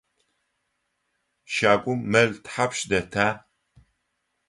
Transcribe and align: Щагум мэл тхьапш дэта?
Щагум 1.53 1.99
мэл 2.11 2.31
тхьапш 2.43 2.79
дэта? 2.89 3.27